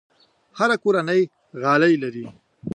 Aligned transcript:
هره 0.57 0.75
کورنۍ 0.83 1.21
غالۍ 1.61 1.93
لري. 2.03 2.25